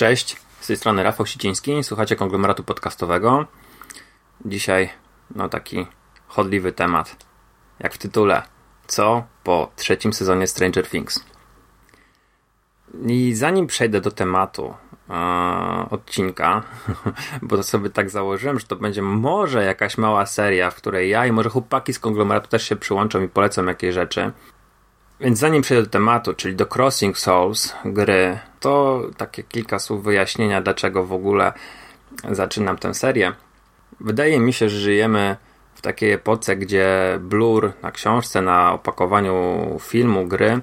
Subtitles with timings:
[0.00, 3.46] Cześć, z tej strony Rafał Siciński, słuchacie konglomeratu podcastowego.
[4.44, 4.90] Dzisiaj
[5.34, 5.86] no taki
[6.26, 7.16] chodliwy temat,
[7.80, 8.42] jak w tytule.
[8.86, 11.24] Co po trzecim sezonie Stranger Things?
[13.06, 14.74] I zanim przejdę do tematu
[15.10, 15.14] e,
[15.90, 16.62] odcinka,
[17.42, 21.26] bo to sobie tak założyłem, że to będzie może jakaś mała seria, w której ja
[21.26, 24.32] i może chłopaki z konglomeratu też się przyłączą i polecą jakieś rzeczy.
[25.20, 30.62] Więc zanim przejdę do tematu, czyli do Crossing Souls gry, to takie kilka słów wyjaśnienia,
[30.62, 31.52] dlaczego w ogóle
[32.30, 33.32] zaczynam tę serię.
[34.00, 35.36] Wydaje mi się, że żyjemy
[35.74, 40.60] w takiej epoce, gdzie blur na książce, na opakowaniu filmu, gry,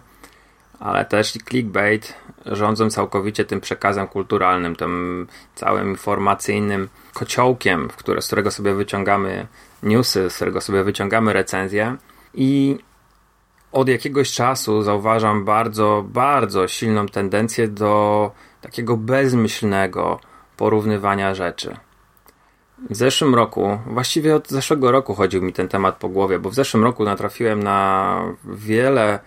[0.80, 2.14] ale też i clickbait
[2.46, 9.48] rządzą całkowicie tym przekazem kulturalnym, tym całym informacyjnym kociołkiem, które, z którego sobie wyciągamy
[9.84, 11.96] newsy, z którego sobie wyciągamy recenzje.
[12.34, 12.78] I
[13.72, 20.20] od jakiegoś czasu zauważam bardzo, bardzo silną tendencję do takiego bezmyślnego
[20.58, 21.78] porównywania rzeczy.
[22.90, 26.56] W zeszłym roku, właściwie od zeszłego roku chodził mi ten temat po głowie, bo w
[26.56, 29.20] zeszłym roku natrafiłem na wiele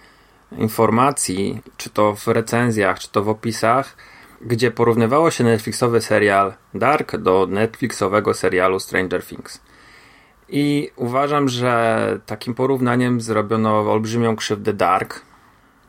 [0.58, 3.96] informacji, czy to w recenzjach, czy to w opisach,
[4.40, 9.60] gdzie porównywało się Netflixowy serial Dark do Netflixowego serialu Stranger Things.
[10.50, 15.22] I uważam, że takim porównaniem zrobiono olbrzymią krzywdę Dark.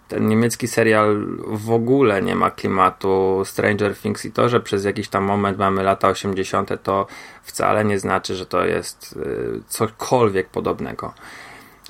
[0.08, 5.08] Ten niemiecki serial w ogóle nie ma klimatu Stranger Things i to, że przez jakiś
[5.08, 7.08] tam moment mamy lata 80., to
[7.44, 11.14] wcale nie znaczy, że to jest y, cokolwiek podobnego.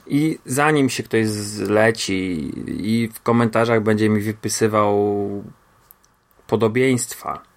[0.07, 5.27] I zanim się ktoś zleci i w komentarzach będzie mi wypisywał
[6.47, 7.50] podobieństwa,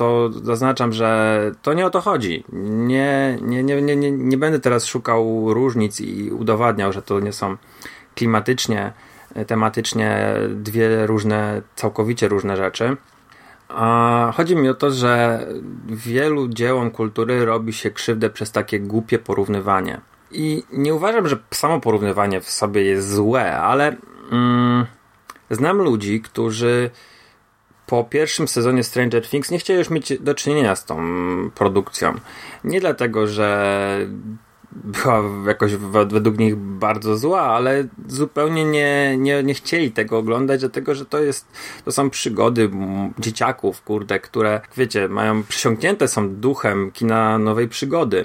[0.00, 2.44] to zaznaczam, że to nie o to chodzi.
[2.52, 7.32] Nie, nie, nie, nie, nie, nie będę teraz szukał różnic i udowadniał, że to nie
[7.32, 7.56] są
[8.14, 8.92] klimatycznie,
[9.46, 12.96] tematycznie dwie różne, całkowicie różne rzeczy.
[13.68, 15.46] A chodzi mi o to, że
[15.86, 20.00] wielu dziełom kultury robi się krzywdę przez takie głupie porównywanie.
[20.30, 23.96] I nie uważam, że samo porównywanie w sobie jest złe, ale
[24.32, 24.86] mm,
[25.50, 26.90] znam ludzi, którzy
[27.90, 30.96] po pierwszym sezonie Stranger Things nie chcieli już mieć do czynienia z tą
[31.54, 32.14] produkcją.
[32.64, 34.06] Nie dlatego, że
[34.72, 40.94] była jakoś według nich bardzo zła, ale zupełnie nie, nie, nie chcieli tego oglądać, dlatego
[40.94, 41.46] że to jest,
[41.84, 42.70] to są przygody
[43.18, 48.24] dzieciaków, kurde, które, wiecie, mają przysiągnięte są duchem kina nowej przygody.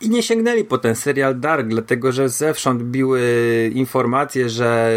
[0.00, 3.20] I nie sięgnęli po ten serial Dark, dlatego że zewsząd biły
[3.74, 4.92] informacje, że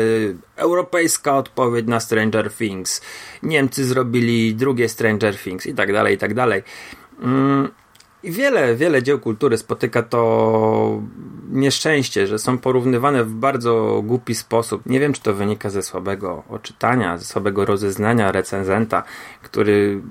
[0.55, 3.01] europejska odpowiedź na Stranger Things,
[3.43, 6.63] Niemcy zrobili drugie Stranger Things i tak dalej, i tak dalej.
[7.21, 7.69] Mm,
[8.23, 11.01] I wiele, wiele dzieł kultury spotyka to
[11.51, 14.85] nieszczęście, że są porównywane w bardzo głupi sposób.
[14.85, 19.03] Nie wiem, czy to wynika ze słabego oczytania, ze słabego rozeznania recenzenta,
[19.41, 20.01] który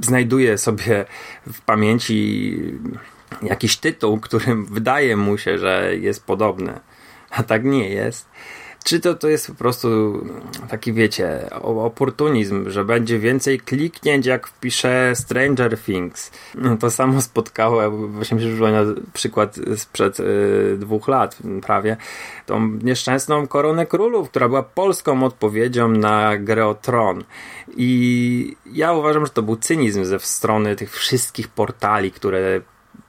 [0.00, 1.04] znajduje sobie
[1.46, 2.56] w pamięci
[3.42, 6.80] jakiś tytuł, którym wydaje mu się, że jest podobny,
[7.30, 8.28] a tak nie jest.
[8.86, 9.88] Czy to, to jest po prostu
[10.68, 16.30] taki, wiecie, oportunizm, że będzie więcej kliknięć, jak wpiszę Stranger Things.
[16.54, 18.82] No, to samo spotkało, właśnie się rzuciło na
[19.12, 21.96] przykład sprzed y, dwóch lat prawie,
[22.46, 27.24] tą nieszczęsną Koronę Królów, która była polską odpowiedzią na grę o Tron.
[27.76, 32.60] I ja uważam, że to był cynizm ze strony tych wszystkich portali, które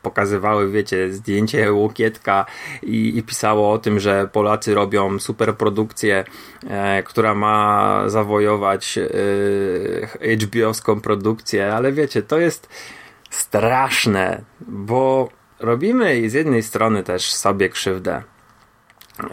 [0.08, 2.46] pokazywały, wiecie, zdjęcie Łokietka
[2.84, 6.24] i, i pisało o tym, że Polacy robią superprodukcję,
[6.70, 12.70] e, która ma zawojować e, HBO-ską produkcję, ale wiecie, to jest
[13.30, 18.24] straszne, bo robimy z jednej strony też sobie krzywdę,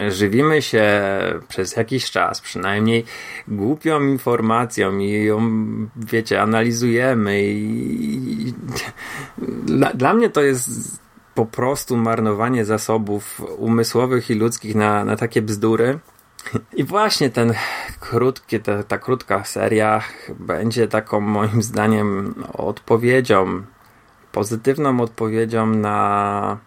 [0.09, 1.01] żywimy się
[1.47, 3.05] przez jakiś czas, przynajmniej
[3.47, 5.41] głupią informacją i ją,
[5.95, 8.53] wiecie, analizujemy i,
[9.63, 10.99] dla, dla mnie to jest
[11.35, 15.99] po prostu marnowanie zasobów umysłowych i ludzkich na, na takie bzdury.
[16.73, 17.53] I właśnie ten
[17.99, 20.01] krótki, ta, ta krótka seria
[20.39, 23.63] będzie taką moim zdaniem odpowiedzią
[24.31, 26.57] pozytywną odpowiedzią na,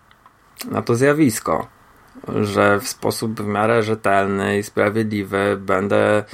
[0.71, 1.67] na to zjawisko,
[2.43, 6.25] że w sposób w miarę rzetelny i sprawiedliwy będę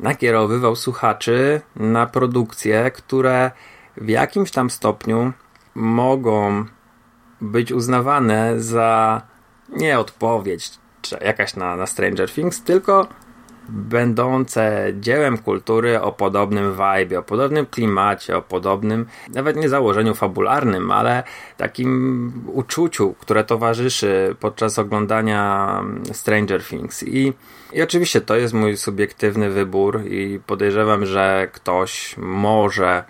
[0.00, 3.50] nakierowywał słuchaczy na produkcje, które
[3.96, 5.32] w jakimś tam stopniu
[5.74, 6.64] mogą
[7.40, 9.22] być uznawane za
[9.68, 10.70] nie odpowiedź
[11.20, 13.08] jakaś na, na Stranger Things, tylko
[13.68, 20.90] będące dziełem kultury o podobnym vibe, o podobnym klimacie, o podobnym, nawet nie założeniu fabularnym,
[20.90, 21.22] ale
[21.56, 25.82] takim uczuciu, które towarzyszy podczas oglądania
[26.12, 27.02] Stranger Things.
[27.02, 27.32] I,
[27.72, 33.04] i oczywiście to jest mój subiektywny wybór i podejrzewam, że ktoś może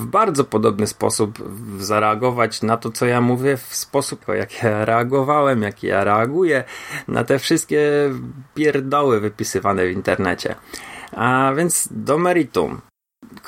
[0.00, 1.38] w bardzo podobny sposób
[1.78, 6.64] zareagować na to, co ja mówię, w sposób, jak ja reagowałem, jak ja reaguję
[7.08, 7.80] na te wszystkie
[8.54, 10.54] pierdoły wypisywane w internecie.
[11.12, 12.80] A więc do meritum.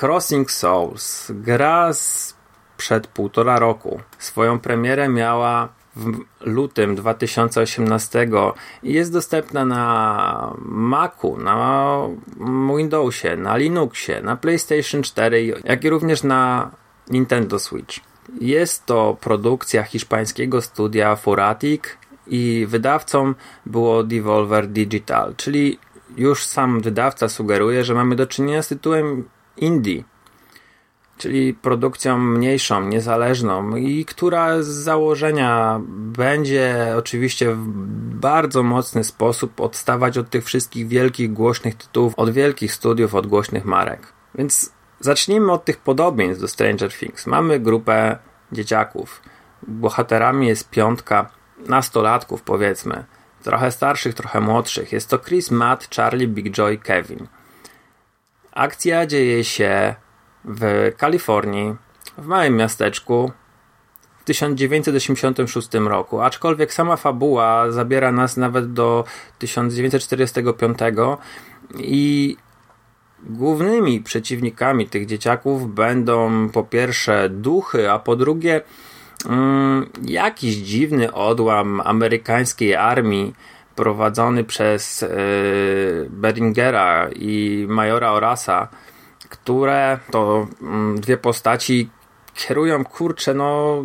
[0.01, 2.35] Crossing Souls, gra z
[2.77, 3.99] przed półtora roku.
[4.19, 8.27] Swoją premierę miała w lutym 2018
[8.83, 11.99] i jest dostępna na Macu, na
[12.77, 16.71] Windowsie, na Linuxie, na PlayStation 4, jak i również na
[17.09, 17.99] Nintendo Switch.
[18.41, 21.83] Jest to produkcja hiszpańskiego studia Furatic
[22.27, 23.33] i wydawcą
[23.65, 25.79] było Devolver Digital, czyli
[26.17, 30.03] już sam wydawca sugeruje, że mamy do czynienia z tytułem indie
[31.17, 37.67] czyli produkcją mniejszą, niezależną i która z założenia będzie oczywiście w
[38.19, 43.65] bardzo mocny sposób odstawać od tych wszystkich wielkich, głośnych tytułów, od wielkich studiów, od głośnych
[43.65, 44.13] marek.
[44.35, 47.27] Więc zacznijmy od tych podobieństw do Stranger Things.
[47.27, 48.17] Mamy grupę
[48.51, 49.21] dzieciaków.
[49.67, 51.29] Bohaterami jest piątka
[51.67, 53.03] nastolatków, powiedzmy.
[53.43, 54.91] Trochę starszych, trochę młodszych.
[54.91, 57.27] Jest to Chris, Matt, Charlie, Big Joy, Kevin.
[58.51, 59.95] Akcja dzieje się
[60.45, 61.75] w Kalifornii,
[62.17, 63.31] w małym miasteczku
[64.19, 69.03] w 1986 roku, aczkolwiek sama fabuła zabiera nas nawet do
[69.39, 70.79] 1945
[71.77, 72.37] i
[73.23, 78.61] głównymi przeciwnikami tych dzieciaków będą po pierwsze duchy, a po drugie
[79.25, 83.33] mm, jakiś dziwny odłam amerykańskiej armii
[83.75, 85.09] prowadzony przez yy,
[86.09, 88.67] Beringera i majora Orasa,
[89.33, 91.89] które to mm, dwie postaci
[92.33, 93.83] kierują, kurczę, no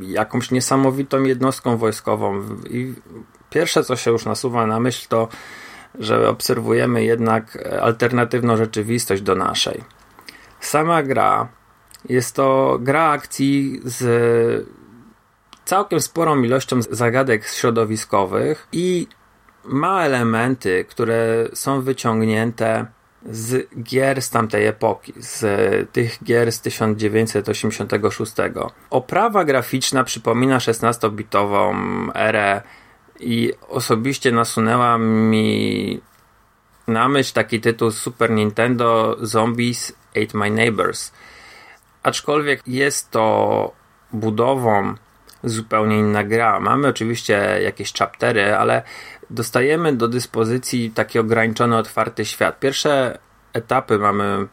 [0.00, 2.42] jakąś niesamowitą jednostką wojskową.
[2.70, 2.94] I
[3.50, 5.28] pierwsze, co się już nasuwa na myśl, to
[5.98, 9.84] że obserwujemy jednak alternatywną rzeczywistość do naszej.
[10.60, 11.48] Sama gra
[12.08, 14.68] jest to gra akcji z
[15.64, 19.06] całkiem sporą ilością zagadek środowiskowych i
[19.64, 22.86] ma elementy, które są wyciągnięte
[23.26, 25.42] z gier z tamtej epoki, z
[25.92, 28.32] tych gier z 1986.
[28.90, 31.74] Oprawa graficzna przypomina 16-bitową
[32.14, 32.62] erę
[33.20, 36.00] i osobiście nasunęła mi
[36.88, 41.12] na myśl taki tytuł Super Nintendo Zombies Ate My Neighbors.
[42.02, 43.72] Aczkolwiek jest to
[44.12, 44.94] budową
[45.44, 46.60] zupełnie inna gra.
[46.60, 48.82] Mamy oczywiście jakieś chaptery, ale
[49.30, 52.60] dostajemy do dyspozycji taki ograniczony, otwarty świat.
[52.60, 53.18] Pierwsze
[53.52, 54.46] etapy mamy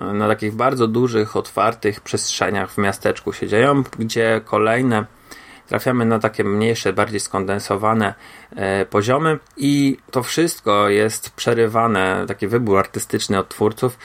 [0.00, 5.04] e, na takich bardzo dużych, otwartych przestrzeniach w miasteczku się dzieją, gdzie kolejne
[5.68, 8.14] trafiamy na takie mniejsze, bardziej skondensowane
[8.56, 13.98] e, poziomy i to wszystko jest przerywane, taki wybór artystyczny od twórców,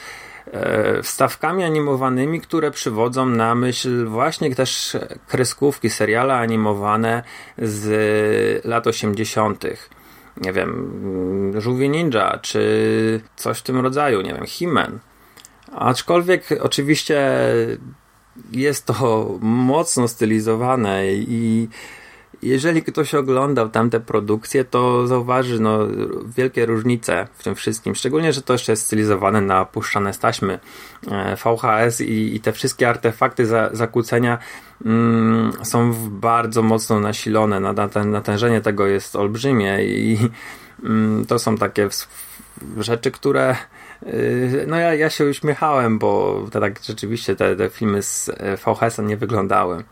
[1.02, 4.96] wstawkami animowanymi, które przywodzą na myśl właśnie też
[5.28, 7.22] kreskówki, seriale animowane
[7.58, 9.64] z lat 80
[10.36, 14.98] nie wiem, Żółwie Ninja, czy coś w tym rodzaju, nie wiem, He-Man.
[15.72, 17.30] Aczkolwiek oczywiście
[18.52, 21.68] jest to mocno stylizowane i
[22.42, 25.78] jeżeli ktoś oglądał tamte produkcje, to zauważy no,
[26.36, 27.94] wielkie różnice w tym wszystkim.
[27.94, 30.58] Szczególnie, że to jeszcze jest stylizowane na puszczane staśmy
[31.10, 34.38] e, VHS i, i te wszystkie artefakty za, zakłócenia
[34.84, 37.60] mm, są bardzo mocno nasilone.
[38.04, 40.18] Natężenie tego jest olbrzymie i
[40.84, 41.88] mm, to są takie
[42.78, 43.56] rzeczy, które
[44.02, 49.02] y, no ja, ja się uśmiechałem, bo tak rzeczywiście te, te filmy z e, VHS-a
[49.02, 49.84] nie wyglądały.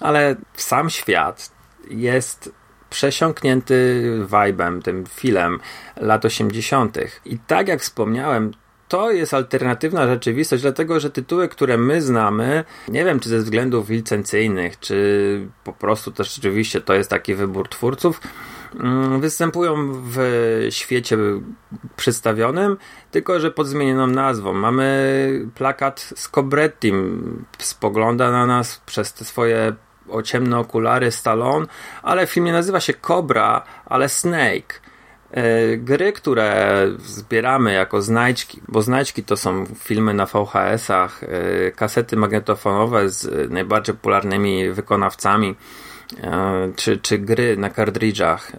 [0.00, 1.59] Ale sam świat,
[1.90, 2.52] jest
[2.90, 5.60] przesiąknięty vibem, tym filmem
[5.96, 6.98] lat 80.
[7.24, 8.52] I tak jak wspomniałem,
[8.90, 13.88] to jest alternatywna rzeczywistość, dlatego że tytuły, które my znamy, nie wiem czy ze względów
[13.88, 18.20] licencyjnych, czy po prostu też rzeczywiście to jest taki wybór twórców,
[18.80, 20.18] mm, występują w
[20.70, 21.16] świecie
[21.96, 22.76] przedstawionym,
[23.10, 24.52] tylko że pod zmienioną nazwą.
[24.52, 29.72] Mamy plakat z Cobrettim, spogląda na nas przez te swoje
[30.10, 31.66] o ciemne okulary Stallone,
[32.02, 34.80] ale film nie nazywa się Cobra, ale Snake.
[35.30, 42.16] E, gry, które zbieramy jako znajdźki, bo znajdźki to są filmy na VHS-ach, e, kasety
[42.16, 45.54] magnetofonowe z najbardziej popularnymi wykonawcami,
[46.22, 48.52] e, czy, czy gry na kartridżach.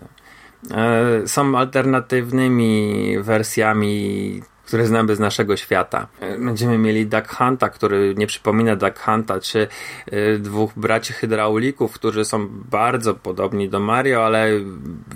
[1.26, 6.08] Są alternatywnymi wersjami które znamy z naszego świata.
[6.40, 9.68] Będziemy mieli Duck Hunta, który nie przypomina Duck Hunta, czy
[10.14, 14.50] y, dwóch braci hydraulików, którzy są bardzo podobni do Mario, ale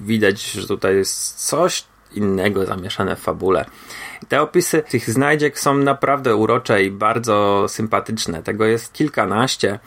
[0.02, 1.84] widać, że tutaj jest coś
[2.14, 3.66] innego zamieszane w fabule.
[4.28, 8.44] Te opisy tych znajdziek są naprawdę urocze i bardzo sympatyczne.
[8.44, 9.80] Tego jest kilkanaście,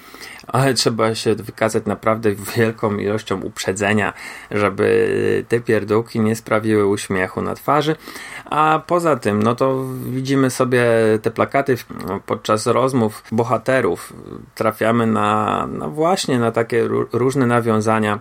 [0.46, 4.12] ale trzeba się wykazać naprawdę wielką ilością uprzedzenia,
[4.50, 7.96] żeby te pierdółki nie sprawiły uśmiechu na twarzy.
[8.44, 10.84] A poza tym, no to widzimy sobie
[11.22, 11.76] te plakaty
[12.08, 14.12] no, podczas rozmów bohaterów.
[14.54, 18.18] Trafiamy na, no właśnie na takie różne nawiązania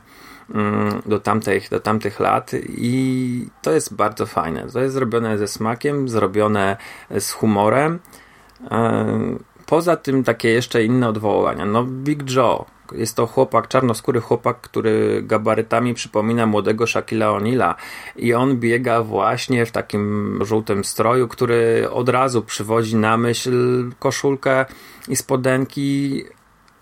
[1.05, 4.67] do tamtych, do tamtych lat i to jest bardzo fajne.
[4.73, 6.77] To jest zrobione ze smakiem, zrobione
[7.19, 7.99] z humorem.
[8.71, 9.05] E,
[9.65, 11.65] poza tym takie jeszcze inne odwołania.
[11.65, 12.65] No Big Joe.
[12.91, 17.73] Jest to chłopak, czarnoskóry chłopak, który gabarytami przypomina młodego Shaquilla O'Neala
[18.15, 24.65] i on biega właśnie w takim żółtym stroju, który od razu przywodzi na myśl koszulkę
[25.07, 26.23] i spodenki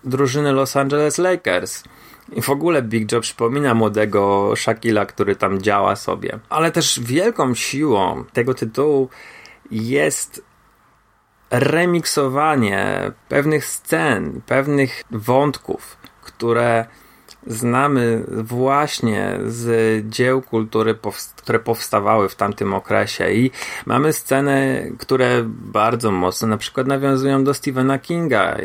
[0.04, 1.84] drużyny Los Angeles Lakers.
[2.32, 6.40] I w ogóle Big Joe przypomina młodego Shakila, który tam działa sobie.
[6.50, 9.10] Ale też wielką siłą tego tytułu
[9.72, 10.44] jest
[11.52, 16.86] remiksowanie pewnych scen, pewnych wątków, które
[17.48, 20.96] znamy właśnie z dzieł kultury,
[21.36, 23.32] które powstawały w tamtym okresie.
[23.32, 23.52] I
[23.86, 28.58] mamy sceny, które bardzo mocno na przykład nawiązują do Stephena Kinga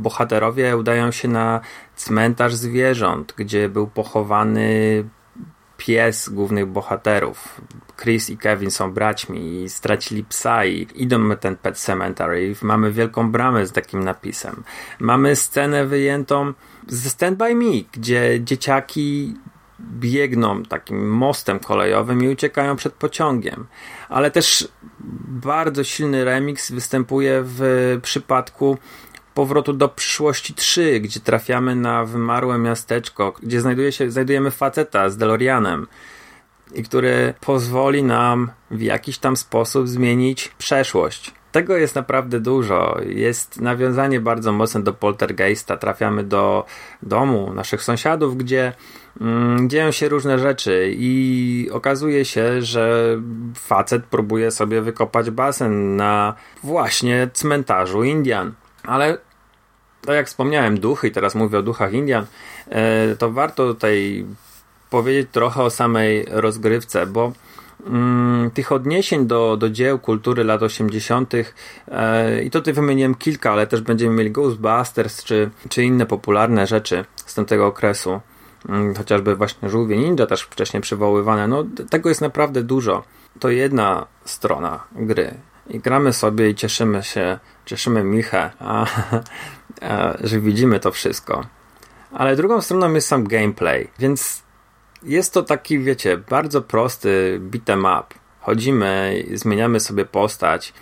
[0.00, 1.60] bohaterowie udają się na
[1.96, 5.04] cmentarz zwierząt, gdzie był pochowany
[5.76, 7.60] pies głównych bohaterów.
[7.96, 12.54] Chris i Kevin są braćmi i stracili psa i idą ten pet cemetery.
[12.62, 14.62] Mamy wielką bramę z takim napisem.
[14.98, 16.52] Mamy scenę wyjętą
[16.88, 19.34] ze Stand By Me, gdzie dzieciaki
[19.80, 23.66] biegną takim mostem kolejowym i uciekają przed pociągiem.
[24.08, 24.68] Ale też
[25.28, 28.78] bardzo silny remix występuje w przypadku
[29.34, 35.16] powrotu do przyszłości 3, gdzie trafiamy na wymarłe miasteczko, gdzie znajduje się, znajdujemy faceta z
[35.16, 35.86] DeLoreanem
[36.74, 41.34] i który pozwoli nam w jakiś tam sposób zmienić przeszłość.
[41.52, 43.00] Tego jest naprawdę dużo.
[43.06, 45.76] Jest nawiązanie bardzo mocne do poltergeista.
[45.76, 46.64] Trafiamy do
[47.02, 48.72] domu naszych sąsiadów, gdzie
[49.20, 53.16] mm, dzieją się różne rzeczy i okazuje się, że
[53.54, 58.52] facet próbuje sobie wykopać basen na właśnie cmentarzu Indian.
[58.82, 59.18] Ale
[60.06, 62.26] tak jak wspomniałem, duchy, i teraz mówię o duchach Indian,
[62.68, 64.26] e, to warto tutaj
[64.90, 67.32] powiedzieć trochę o samej rozgrywce, bo
[67.86, 71.34] mm, tych odniesień do, do dzieł kultury lat 80.
[71.88, 77.04] E, i tutaj wymieniłem kilka, ale też będziemy mieli Ghostbusters czy, czy inne popularne rzeczy
[77.16, 78.20] z tamtego okresu.
[78.68, 81.48] Mm, chociażby właśnie żółwie ninja też wcześniej przywoływane.
[81.48, 83.02] No, tego jest naprawdę dużo.
[83.40, 85.34] To jedna strona gry
[85.70, 88.86] i gramy sobie i cieszymy się, cieszymy Michę, a,
[89.80, 91.46] a, że widzimy to wszystko.
[92.12, 94.42] Ale drugą stroną jest sam gameplay, więc
[95.02, 98.14] jest to taki, wiecie, bardzo prosty beat'em up.
[98.40, 100.72] Chodzimy, zmieniamy sobie postać,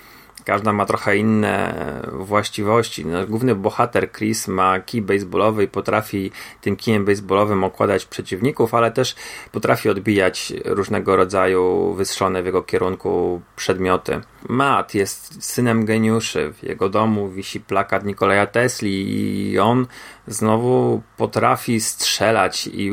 [0.49, 1.75] Każda ma trochę inne
[2.13, 3.07] właściwości.
[3.07, 8.91] No, główny bohater Chris ma kij baseballowy i potrafi tym kijem baseballowym okładać przeciwników, ale
[8.91, 9.15] też
[9.53, 14.21] potrafi odbijać różnego rodzaju wystrzelone w jego kierunku przedmioty.
[14.49, 16.53] Matt jest synem geniuszy.
[16.53, 19.87] W jego domu wisi plakat Nikolaja Tesli i on
[20.27, 22.93] znowu potrafi strzelać i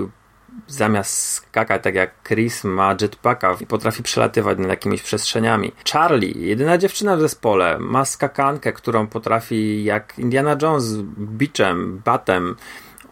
[0.68, 5.72] zamiast skakać tak jak Chris ma jetpacka i potrafi przelatywać nad jakimiś przestrzeniami.
[5.92, 12.56] Charlie, jedyna dziewczyna w zespole, ma skakankę, którą potrafi jak Indiana Jones biczem, batem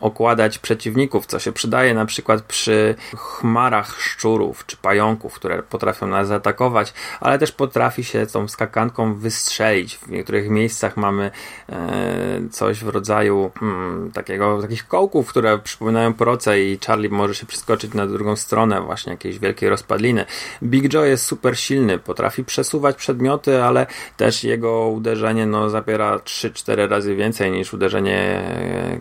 [0.04, 6.28] okładać przeciwników, co się przydaje na przykład przy chmarach szczurów czy pająków, które potrafią nas
[6.28, 9.98] zaatakować, ale też potrafi się tą skakanką wystrzelić.
[9.98, 11.32] W niektórych miejscach mamy
[11.70, 17.46] e, coś w rodzaju hmm, takiego, takich kołków, które przypominają proce i Charlie może się
[17.46, 20.26] przeskoczyć na drugą stronę właśnie jakiejś wielkiej rozpadliny.
[20.64, 26.90] Big Joe jest super silny, potrafi przesuwać przedmioty, ale też jego uderzenie no, zabiera 3-4
[26.90, 28.44] razy więcej niż uderzenie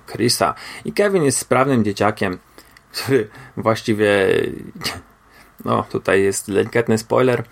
[0.07, 0.55] Chrisa.
[0.85, 2.39] I Kevin jest sprawnym dzieciakiem,
[2.93, 4.11] który właściwie,
[5.65, 7.45] no tutaj jest delikatny spoiler,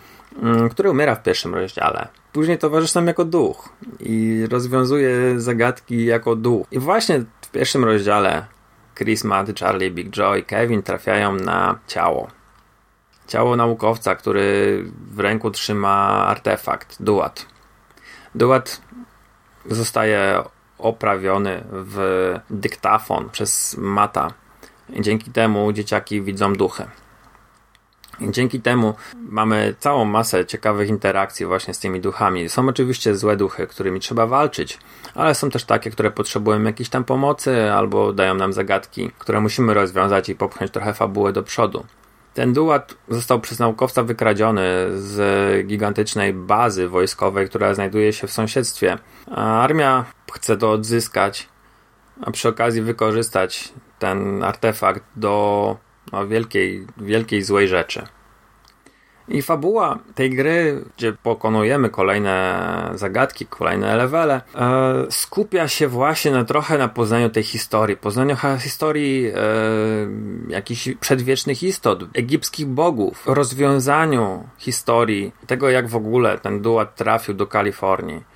[0.43, 2.09] mm, który umiera w pierwszym rozdziale.
[2.33, 3.69] Później towarzyszy nam jako duch
[4.01, 6.67] i rozwiązuje zagadki jako duch.
[6.71, 8.47] I właśnie w pierwszym rozdziale
[8.95, 12.29] Chris, Matt, Charlie, Big Joe i Kevin trafiają na ciało.
[13.27, 17.47] Ciało naukowca, który w ręku trzyma artefakt, duat.
[18.35, 18.81] Duat
[19.67, 20.43] zostaje
[20.83, 24.31] oprawiony w dyktafon przez Mata.
[25.01, 26.85] Dzięki temu dzieciaki widzą duchy.
[28.21, 32.49] Dzięki temu mamy całą masę ciekawych interakcji właśnie z tymi duchami.
[32.49, 34.79] Są oczywiście złe duchy, którymi trzeba walczyć,
[35.15, 39.75] ale są też takie, które potrzebują jakiejś tam pomocy albo dają nam zagadki, które musimy
[39.75, 41.87] rozwiązać i popchnąć trochę fabułę do przodu.
[42.35, 48.99] Ten duat został przez naukowca wykradziony z gigantycznej bazy wojskowej, która znajduje się w sąsiedztwie.
[49.31, 51.49] A armia chce to odzyskać,
[52.23, 55.77] a przy okazji wykorzystać ten artefakt do
[56.13, 58.07] no, wielkiej, wielkiej złej rzeczy.
[59.31, 66.45] I fabuła tej gry, gdzie pokonujemy kolejne zagadki, kolejne levele, e, skupia się właśnie na
[66.45, 69.33] trochę na poznaniu tej historii, poznaniu historii e,
[70.49, 77.47] jakichś przedwiecznych istot, egipskich bogów, rozwiązaniu historii tego, jak w ogóle ten duat trafił do
[77.47, 78.31] Kalifornii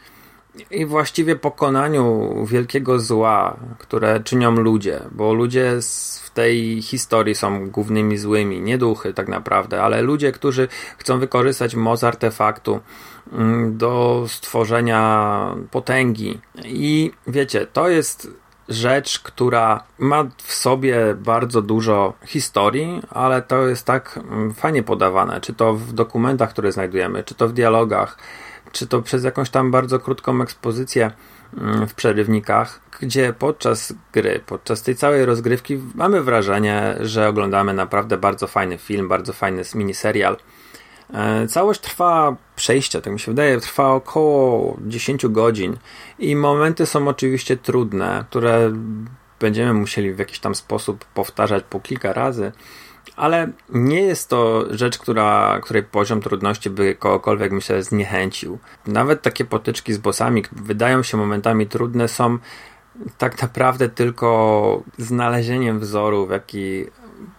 [0.71, 5.79] i właściwie pokonaniu wielkiego zła, które czynią ludzie, bo ludzie
[6.23, 10.69] w tej historii są głównymi złymi, nie duchy tak naprawdę, ale ludzie, którzy
[10.99, 12.81] chcą wykorzystać moc artefaktu
[13.33, 16.41] mm, do stworzenia potęgi.
[16.65, 18.29] I wiecie, to jest
[18.69, 25.41] rzecz, która ma w sobie bardzo dużo historii, ale to jest tak mm, fajnie podawane,
[25.41, 28.19] czy to w dokumentach, które znajdujemy, czy to w dialogach
[28.75, 31.11] czy to przez jakąś tam bardzo krótką ekspozycję
[31.57, 38.19] mm, w przerywnikach, gdzie podczas gry, podczas tej całej rozgrywki mamy wrażenie, że oglądamy naprawdę
[38.19, 40.37] bardzo fajny film, bardzo fajny miniserial.
[41.15, 45.77] E, całość trwa przejście, tak mi się wydaje, trwa około 10 godzin
[46.19, 48.73] i momenty są oczywiście trudne, które
[49.41, 52.53] będziemy musieli w jakiś tam sposób powtarzać po kilka razy,
[53.17, 58.59] ale nie jest to rzecz, która, której poziom trudności by kogokolwiek, myślę, zniechęcił.
[58.87, 62.39] Nawet takie potyczki z bossami wydają się momentami trudne, są
[63.19, 66.85] tak naprawdę tylko znalezieniem wzoru, w jaki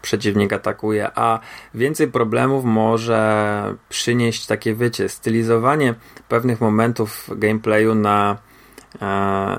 [0.01, 1.39] przeciwnik atakuje, a
[1.73, 5.93] więcej problemów może przynieść takie, wiecie, stylizowanie
[6.29, 8.37] pewnych momentów gameplayu na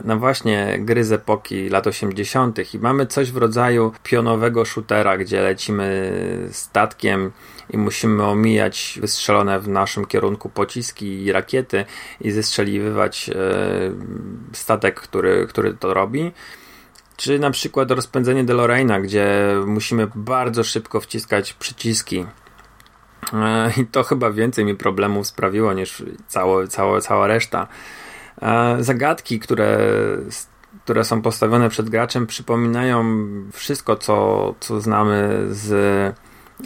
[0.05, 2.75] no właśnie gry z epoki lat 80.
[2.75, 6.13] i mamy coś w rodzaju pionowego shootera, gdzie lecimy
[6.51, 7.33] statkiem
[7.71, 11.85] i musimy omijać wystrzelone w naszym kierunku pociski i rakiety
[12.21, 13.35] i zestrzeliwywać e,
[14.53, 16.33] statek, który, który to robi.
[17.17, 22.27] Czy na przykład rozpędzenie DeLoreana, gdzie musimy bardzo szybko wciskać przyciski
[23.33, 27.69] e, i to chyba więcej mi problemów sprawiło niż cała, cała, cała reszta.
[28.81, 29.79] Zagadki, które,
[30.85, 33.05] które są postawione przed graczem, przypominają
[33.53, 35.73] wszystko, co, co znamy z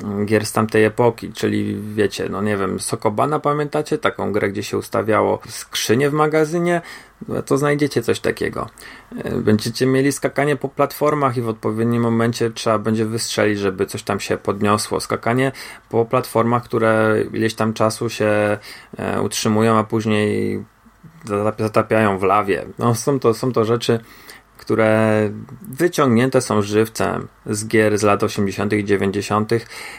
[0.03, 3.99] mm, gier z tamtej epoki, czyli wiecie, no nie wiem, Sokobana pamiętacie?
[3.99, 6.83] Taką grę, gdzie się ustawiało skrzynię w magazynie?
[7.29, 8.67] No to znajdziecie coś takiego.
[9.25, 14.03] E, będziecie mieli skakanie po platformach i w odpowiednim momencie trzeba będzie wystrzelić, żeby coś
[14.03, 15.01] tam się podniosło.
[15.01, 15.53] Skakanie
[15.89, 18.59] po platformach, które ileś tam czasu się
[18.99, 20.65] e, utrzymują, a później
[21.59, 22.67] zatapiają w lawie.
[22.79, 24.01] No, są, to, są to rzeczy,
[24.61, 25.31] które
[25.63, 29.53] wyciągnięte są żywcem z gier z lat 80., i 90.,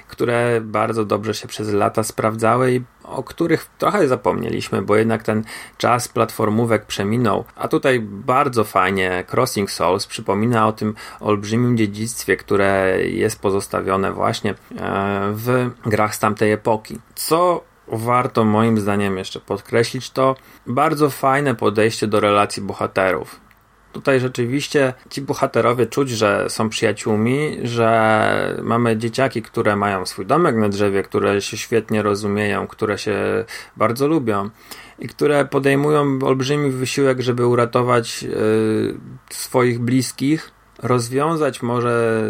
[0.07, 5.43] które bardzo dobrze się przez lata sprawdzały i o których trochę zapomnieliśmy, bo jednak ten
[5.77, 7.45] czas platformówek przeminął.
[7.55, 14.51] A tutaj bardzo fajnie Crossing Souls przypomina o tym olbrzymim dziedzictwie, które jest pozostawione właśnie
[14.51, 14.55] e,
[15.33, 16.99] w grach z tamtej epoki.
[17.15, 20.35] Co warto moim zdaniem jeszcze podkreślić to
[20.67, 23.39] bardzo fajne podejście do relacji bohaterów.
[23.91, 30.55] Tutaj rzeczywiście ci bohaterowie czuć, że są przyjaciółmi, że mamy dzieciaki, które mają swój domek
[30.55, 33.45] na drzewie, które się świetnie rozumieją, które się
[33.77, 34.49] bardzo lubią
[34.99, 38.31] i które podejmują olbrzymi wysiłek, żeby uratować yy,
[39.29, 40.51] swoich bliskich
[40.81, 42.23] rozwiązać może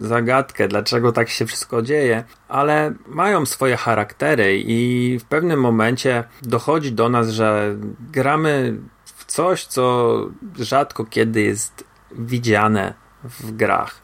[0.00, 6.92] zagadkę, dlaczego tak się wszystko dzieje, ale mają swoje charaktery i w pewnym momencie dochodzi
[6.92, 7.76] do nas, że
[8.12, 10.16] gramy w coś, co
[10.58, 12.94] rzadko kiedy jest widziane
[13.24, 14.02] w grach.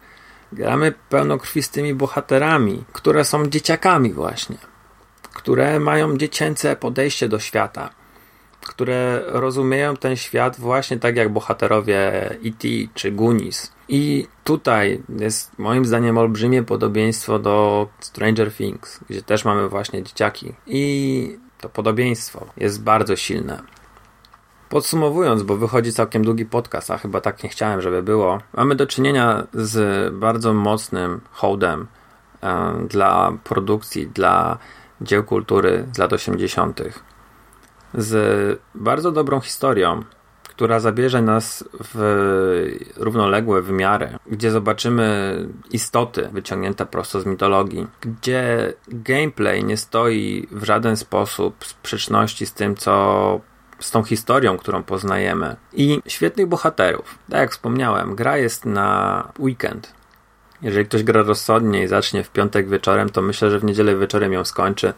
[0.52, 4.58] Gramy pełnokrwistymi bohaterami, które są dzieciakami właśnie,
[5.34, 7.99] które mają dziecięce podejście do świata
[8.60, 12.68] które rozumieją ten świat właśnie tak jak bohaterowie E.T.
[12.94, 13.72] czy Goonies.
[13.88, 20.54] I tutaj jest moim zdaniem olbrzymie podobieństwo do Stranger Things, gdzie też mamy właśnie dzieciaki.
[20.66, 23.62] I to podobieństwo jest bardzo silne.
[24.68, 28.86] Podsumowując, bo wychodzi całkiem długi podcast, a chyba tak nie chciałem, żeby było, mamy do
[28.86, 31.86] czynienia z bardzo mocnym hołdem
[32.42, 34.58] e, dla produkcji, dla
[35.00, 36.80] dzieł kultury z lat 80.,
[37.94, 40.04] z bardzo dobrą historią,
[40.42, 45.36] która zabierze nas w równoległe wymiary, gdzie zobaczymy
[45.70, 52.52] istoty wyciągnięte prosto z mitologii, gdzie gameplay nie stoi w żaden sposób w sprzeczności z
[52.52, 53.40] tym, co
[53.78, 55.56] z tą historią, którą poznajemy.
[55.72, 57.18] I świetnych bohaterów.
[57.30, 59.92] Tak jak wspomniałem, gra jest na weekend.
[60.62, 64.32] Jeżeli ktoś gra rozsądnie i zacznie w piątek wieczorem, to myślę, że w niedzielę wieczorem
[64.32, 64.92] ją skończy.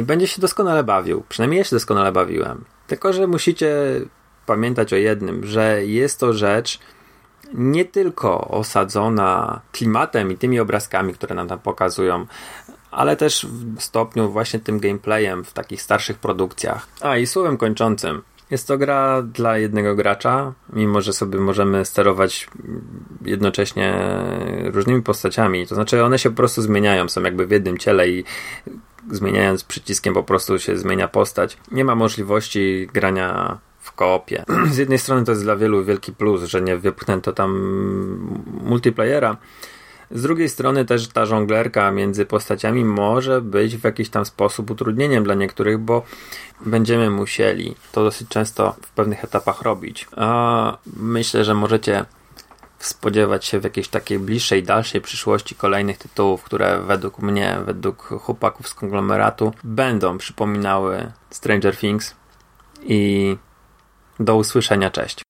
[0.00, 1.24] I będzie się doskonale bawił.
[1.28, 2.64] Przynajmniej ja się doskonale bawiłem.
[2.86, 3.70] Tylko, że musicie
[4.46, 6.78] pamiętać o jednym, że jest to rzecz
[7.54, 12.26] nie tylko osadzona klimatem i tymi obrazkami, które nam tam pokazują,
[12.90, 16.88] ale też w stopniu właśnie tym gameplayem w takich starszych produkcjach.
[17.00, 18.22] A i słowem kończącym.
[18.50, 22.48] Jest to gra dla jednego gracza, mimo że sobie możemy sterować
[23.24, 23.98] jednocześnie
[24.64, 25.66] różnymi postaciami.
[25.66, 28.24] To znaczy, one się po prostu zmieniają, są jakby w jednym ciele i
[29.10, 31.58] zmieniając przyciskiem po prostu się zmienia postać.
[31.72, 34.44] Nie ma możliwości grania w koopie.
[34.72, 37.50] Z jednej strony to jest dla wielu wielki plus, że nie wypchnęto tam
[38.62, 39.36] multiplayera.
[40.10, 45.24] Z drugiej strony też ta żonglerka między postaciami może być w jakiś tam sposób utrudnieniem
[45.24, 46.02] dla niektórych, bo
[46.66, 50.06] będziemy musieli to dosyć często w pewnych etapach robić.
[50.16, 52.04] A myślę, że możecie
[52.78, 58.68] spodziewać się w jakiejś takiej bliższej, dalszej przyszłości kolejnych tytułów, które według mnie, według chłopaków
[58.68, 62.14] z konglomeratu będą przypominały Stranger Things
[62.82, 63.36] i
[64.20, 65.22] do usłyszenia, cześć.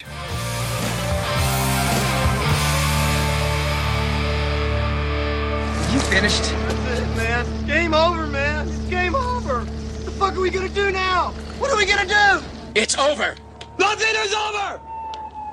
[5.94, 6.42] You finished?
[6.42, 7.66] That's it, man.
[7.66, 8.68] Game over, man.
[8.68, 9.61] It's game over.
[9.61, 11.32] What the fuck are we gonna do now?
[11.59, 12.42] What are we gonna do?
[12.74, 13.35] It's over!
[13.78, 14.80] Nothing is over!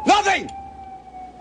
[0.05, 0.62] Nothing!